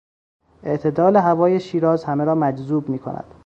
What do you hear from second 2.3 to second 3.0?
مجذوب